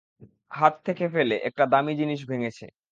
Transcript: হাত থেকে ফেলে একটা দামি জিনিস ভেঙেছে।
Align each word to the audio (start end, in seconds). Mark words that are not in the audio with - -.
হাত 0.51 0.73
থেকে 0.85 1.05
ফেলে 1.13 1.35
একটা 1.47 1.63
দামি 1.71 1.93
জিনিস 1.97 2.19
ভেঙেছে। 2.29 2.65